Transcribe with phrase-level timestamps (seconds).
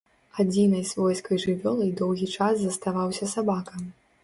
[0.43, 3.87] Адзінай свойскай жывёлай доўгі час заставаўся сабака.